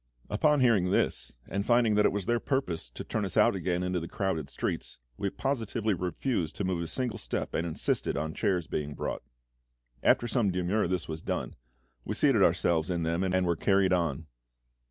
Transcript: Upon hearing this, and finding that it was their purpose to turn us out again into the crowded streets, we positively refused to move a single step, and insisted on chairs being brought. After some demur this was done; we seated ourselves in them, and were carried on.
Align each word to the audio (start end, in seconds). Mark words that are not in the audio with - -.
Upon 0.31 0.61
hearing 0.61 0.89
this, 0.89 1.33
and 1.47 1.63
finding 1.63 1.93
that 1.93 2.05
it 2.07 2.11
was 2.11 2.25
their 2.25 2.39
purpose 2.39 2.89
to 2.95 3.03
turn 3.03 3.23
us 3.23 3.37
out 3.37 3.53
again 3.55 3.83
into 3.83 3.99
the 3.99 4.07
crowded 4.07 4.49
streets, 4.49 4.97
we 5.15 5.29
positively 5.29 5.93
refused 5.93 6.55
to 6.55 6.63
move 6.63 6.81
a 6.81 6.87
single 6.87 7.19
step, 7.19 7.53
and 7.53 7.67
insisted 7.67 8.17
on 8.17 8.33
chairs 8.33 8.65
being 8.65 8.95
brought. 8.95 9.21
After 10.01 10.27
some 10.27 10.49
demur 10.49 10.87
this 10.87 11.07
was 11.07 11.21
done; 11.21 11.55
we 12.03 12.15
seated 12.15 12.41
ourselves 12.41 12.89
in 12.89 13.03
them, 13.03 13.23
and 13.23 13.45
were 13.45 13.55
carried 13.55 13.93
on. 13.93 14.25